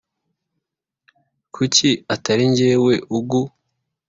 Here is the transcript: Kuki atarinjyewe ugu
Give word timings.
Kuki 1.55 1.89
atarinjyewe 2.15 2.93
ugu 3.17 3.41